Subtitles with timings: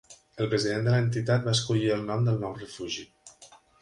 [0.43, 3.07] El president de l'entitat va escollir el nom del nou refugi.